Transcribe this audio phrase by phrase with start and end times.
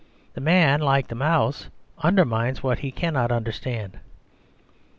[0.33, 1.69] The man, like the mouse,
[1.99, 3.99] undermines what he cannot understand.